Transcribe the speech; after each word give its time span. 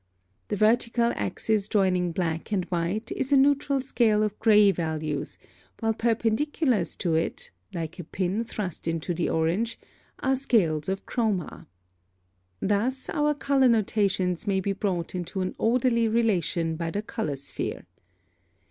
The 0.47 0.55
vertical 0.55 1.11
axis 1.15 1.67
joining 1.67 2.11
black 2.11 2.51
and 2.51 2.65
white 2.71 3.11
is 3.11 3.31
a 3.31 3.37
neutral 3.37 3.81
scale 3.81 4.23
of 4.23 4.39
gray 4.39 4.71
values, 4.71 5.37
while 5.79 5.93
perpendiculars 5.93 6.95
to 6.97 7.13
it 7.13 7.51
(like 7.71 7.99
a 7.99 8.03
pin 8.03 8.43
thrust 8.43 8.87
into 8.87 9.13
the 9.13 9.29
orange) 9.29 9.77
are 10.17 10.35
scales 10.35 10.89
of 10.89 11.05
chroma. 11.05 11.67
Thus 12.59 13.09
our 13.09 13.35
color 13.35 13.67
notions 13.67 14.47
may 14.47 14.59
be 14.59 14.73
brought 14.73 15.13
into 15.13 15.41
an 15.41 15.53
orderly 15.59 16.07
relation 16.07 16.77
by 16.77 16.89
the 16.89 17.03
color 17.03 17.35
sphere. 17.35 17.85